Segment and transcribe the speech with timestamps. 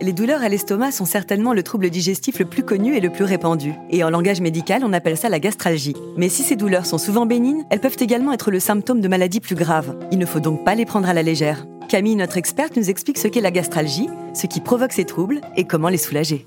[0.00, 3.24] Les douleurs à l'estomac sont certainement le trouble digestif le plus connu et le plus
[3.24, 3.74] répandu.
[3.90, 5.96] Et en langage médical, on appelle ça la gastralgie.
[6.16, 9.40] Mais si ces douleurs sont souvent bénignes, elles peuvent également être le symptôme de maladies
[9.40, 9.96] plus graves.
[10.12, 11.66] Il ne faut donc pas les prendre à la légère.
[11.88, 15.64] Camille, notre experte, nous explique ce qu'est la gastralgie, ce qui provoque ces troubles et
[15.64, 16.46] comment les soulager.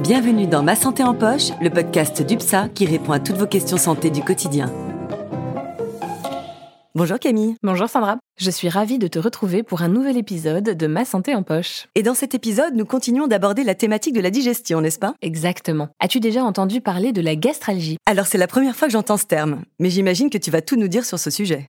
[0.00, 3.76] Bienvenue dans Ma Santé en Poche, le podcast d'UPSA qui répond à toutes vos questions
[3.76, 4.72] santé du quotidien.
[6.94, 7.56] Bonjour Camille.
[7.62, 8.16] Bonjour Sandra.
[8.40, 11.88] Je suis ravie de te retrouver pour un nouvel épisode de Ma santé en poche.
[11.94, 15.14] Et dans cet épisode, nous continuons d'aborder la thématique de la digestion, n'est-ce pas?
[15.20, 15.90] Exactement.
[16.00, 17.98] As-tu déjà entendu parler de la gastralgie?
[18.06, 20.76] Alors c'est la première fois que j'entends ce terme, mais j'imagine que tu vas tout
[20.76, 21.66] nous dire sur ce sujet.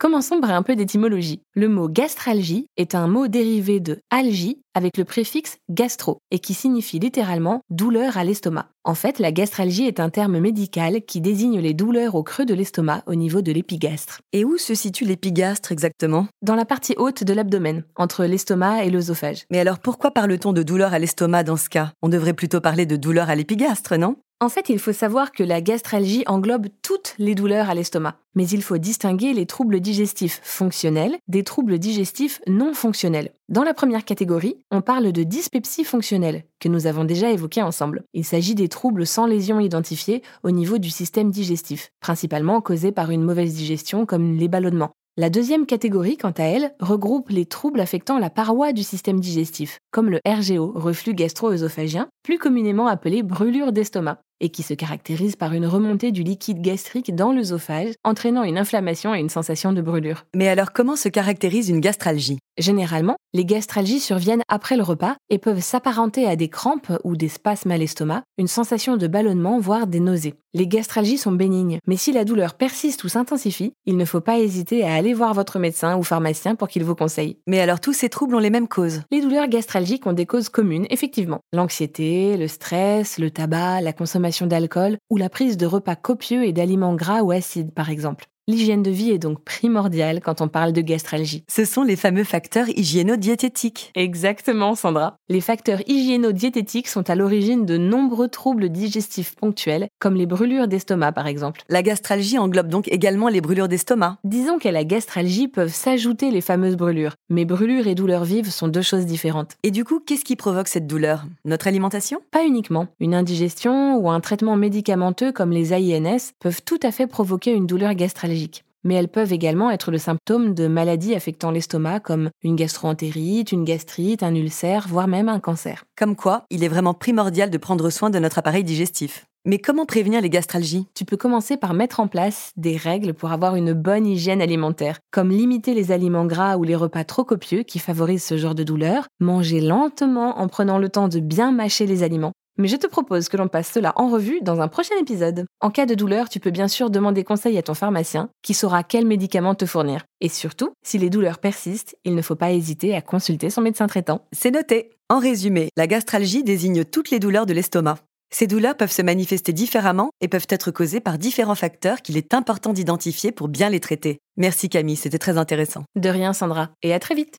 [0.00, 1.42] Commençons par un peu d'étymologie.
[1.54, 6.54] Le mot gastralgie est un mot dérivé de algie avec le préfixe gastro et qui
[6.54, 8.70] signifie littéralement douleur à l'estomac.
[8.82, 12.54] En fait, la gastralgie est un terme médical qui désigne les douleurs au creux de
[12.54, 14.22] l'estomac au niveau de l'épigastre.
[14.32, 16.28] Et où se situe l'épigastre exactement?
[16.40, 19.44] Dans la partie haute de l'abdomen, entre l'estomac et l'œsophage.
[19.50, 21.92] Mais alors pourquoi parle-t-on de douleur à l'estomac dans ce cas?
[22.00, 24.16] On devrait plutôt parler de douleur à l'épigastre, non?
[24.42, 28.16] En fait, il faut savoir que la gastralgie englobe toutes les douleurs à l'estomac.
[28.34, 33.32] Mais il faut distinguer les troubles digestifs fonctionnels des troubles digestifs non fonctionnels.
[33.50, 38.02] Dans la première catégorie, on parle de dyspepsie fonctionnelle, que nous avons déjà évoqué ensemble.
[38.14, 43.10] Il s'agit des troubles sans lésion identifiés au niveau du système digestif, principalement causés par
[43.10, 44.92] une mauvaise digestion comme les ballonnements.
[45.18, 49.80] La deuxième catégorie, quant à elle, regroupe les troubles affectant la paroi du système digestif,
[49.90, 55.52] comme le RGO, reflux gastro-œsophagien, plus communément appelé brûlure d'estomac et qui se caractérise par
[55.52, 60.24] une remontée du liquide gastrique dans l'œsophage, entraînant une inflammation et une sensation de brûlure.
[60.34, 62.38] Mais alors comment se caractérise une gastralgie?
[62.58, 67.28] Généralement, les gastralgies surviennent après le repas et peuvent s'apparenter à des crampes ou des
[67.28, 70.34] spasmes à l'estomac, une sensation de ballonnement, voire des nausées.
[70.52, 74.40] Les gastralgies sont bénignes, mais si la douleur persiste ou s'intensifie, il ne faut pas
[74.40, 77.38] hésiter à aller voir votre médecin ou pharmacien pour qu'il vous conseille.
[77.46, 79.02] Mais alors tous ces troubles ont les mêmes causes?
[79.12, 81.38] Les douleurs gastralgiques ont des causes communes, effectivement.
[81.52, 86.52] L'anxiété, le stress, le tabac, la consommation d'alcool ou la prise de repas copieux et
[86.52, 88.26] d'aliments gras ou acides, par exemple.
[88.50, 91.44] L'hygiène de vie est donc primordiale quand on parle de gastralgie.
[91.48, 93.92] Ce sont les fameux facteurs hygiéno-diététiques.
[93.94, 95.18] Exactement, Sandra.
[95.28, 101.12] Les facteurs hygiéno-diététiques sont à l'origine de nombreux troubles digestifs ponctuels, comme les brûlures d'estomac
[101.12, 101.62] par exemple.
[101.68, 104.18] La gastralgie englobe donc également les brûlures d'estomac.
[104.24, 108.66] Disons qu'à la gastralgie peuvent s'ajouter les fameuses brûlures, mais brûlures et douleurs vives sont
[108.66, 109.52] deux choses différentes.
[109.62, 111.24] Et du coup, qu'est-ce qui provoque cette douleur?
[111.44, 112.18] Notre alimentation?
[112.32, 112.88] Pas uniquement.
[112.98, 117.68] Une indigestion ou un traitement médicamenteux comme les AINS peuvent tout à fait provoquer une
[117.68, 118.39] douleur gastralgique
[118.84, 123.64] mais elles peuvent également être le symptôme de maladies affectant l'estomac comme une gastroentérite, une
[123.64, 125.84] gastrite, un ulcère, voire même un cancer.
[125.96, 129.26] Comme quoi, il est vraiment primordial de prendre soin de notre appareil digestif.
[129.46, 130.86] Mais comment prévenir les gastralgies?
[130.94, 134.98] Tu peux commencer par mettre en place des règles pour avoir une bonne hygiène alimentaire,
[135.10, 138.64] comme limiter les aliments gras ou les repas trop copieux qui favorisent ce genre de
[138.64, 142.86] douleur, manger lentement en prenant le temps de bien mâcher les aliments, mais je te
[142.86, 145.46] propose que l'on passe cela en revue dans un prochain épisode.
[145.60, 148.84] En cas de douleur, tu peux bien sûr demander conseil à ton pharmacien qui saura
[148.84, 150.04] quel médicament te fournir.
[150.20, 153.86] Et surtout, si les douleurs persistent, il ne faut pas hésiter à consulter son médecin
[153.86, 154.26] traitant.
[154.32, 154.90] C'est noté.
[155.08, 157.96] En résumé, la gastralgie désigne toutes les douleurs de l'estomac.
[158.32, 162.32] Ces douleurs peuvent se manifester différemment et peuvent être causées par différents facteurs qu'il est
[162.32, 164.18] important d'identifier pour bien les traiter.
[164.36, 165.82] Merci Camille, c'était très intéressant.
[165.96, 167.38] De rien Sandra, et à très vite.